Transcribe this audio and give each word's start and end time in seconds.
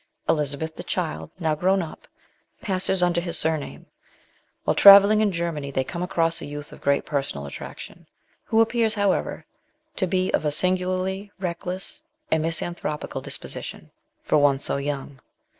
Elizabeth, 0.27 0.75
the 0.75 0.81
child, 0.83 1.29
now 1.39 1.53
grown 1.53 1.79
up, 1.83 2.07
passes 2.59 3.03
under 3.03 3.21
his 3.21 3.37
surname. 3.37 3.85
While 4.63 4.73
travelling 4.73 5.21
in 5.21 5.31
Germany 5.31 5.69
they 5.69 5.83
come 5.83 6.01
across 6.01 6.41
a 6.41 6.47
youth 6.47 6.71
of 6.71 6.81
great 6.81 7.05
personal 7.05 7.45
attraction, 7.45 8.07
who 8.45 8.61
appears, 8.61 8.95
however, 8.95 9.45
to 9.97 10.07
be 10.07 10.33
of 10.33 10.43
a 10.43 10.47
singu 10.47 10.87
larly 10.87 11.29
reckless 11.39 12.01
and 12.31 12.41
misanthropical 12.41 13.21
disposition 13.21 13.91
for 14.23 14.39
one 14.39 14.57
so 14.57 14.77
young. 14.77 15.19